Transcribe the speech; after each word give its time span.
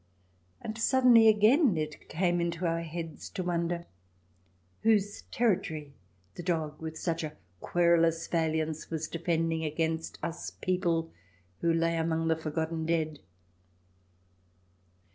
And, 0.61 0.79
sud 0.79 1.03
denly, 1.03 1.29
again 1.29 1.77
it 1.77 2.09
came 2.09 2.41
into 2.41 2.65
our 2.65 2.81
heads 2.81 3.29
to 3.29 3.43
wonder 3.43 3.85
whose 4.81 5.21
territory 5.29 5.93
the 6.33 6.41
dog 6.41 6.81
with 6.81 6.97
such 6.97 7.23
a 7.23 7.37
querulous 7.59 8.25
valiance 8.25 8.89
was 8.89 9.07
defending 9.07 9.63
against 9.63 10.17
us 10.23 10.49
people 10.49 11.11
who 11.59 11.71
lay 11.71 11.97
among 11.97 12.29
the 12.29 12.35
forgotten 12.35 12.87
dead. 12.87 13.19